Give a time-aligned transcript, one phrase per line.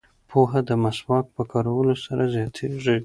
[0.29, 2.97] پوهه د مسواک په کارولو سره زیاتیږي.